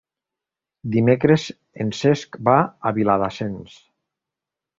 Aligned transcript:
Dimecres 0.95 1.45
en 1.85 1.91
Cesc 1.99 2.39
va 2.49 2.57
a 2.65 2.93
Viladasens. 2.97 3.79